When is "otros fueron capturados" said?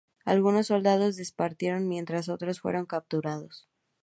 2.31-3.67